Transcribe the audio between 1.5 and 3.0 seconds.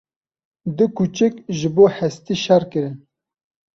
ji bo hestî şer kirin.